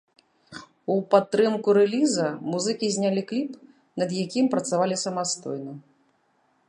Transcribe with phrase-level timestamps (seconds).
[0.93, 3.51] У падтрымку рэліза музыкі знялі кліп,
[4.03, 5.73] над якім працавалі самастойна.